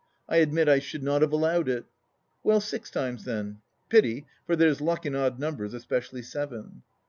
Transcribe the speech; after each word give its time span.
I 0.27 0.37
admit 0.37 0.67
I 0.67 0.79
should 0.79 1.03
not 1.03 1.21
have 1.21 1.31
allowed 1.31 1.69
it...."" 1.69 1.85
Well, 2.43 2.59
six 2.59 2.89
times— 2.89 3.23
^then. 3.25 3.57
Pity, 3.87 4.25
for 4.47 4.55
there's 4.55 4.81
luck 4.81 5.05
in 5.05 5.13
odd 5.13 5.37
numbers, 5.37 5.75
especially 5.75 6.23
seven 6.23 6.81